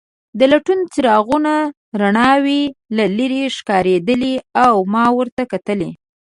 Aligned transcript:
د 0.39 0.41
لټون 0.51 0.79
څراغونو 0.93 1.55
رڼاوې 2.01 2.61
له 2.95 3.05
لیرې 3.17 3.43
ښکارېدلې 3.55 4.35
او 4.65 4.73
ما 4.93 5.05
ورته 5.17 5.43
کتل. 5.51 5.81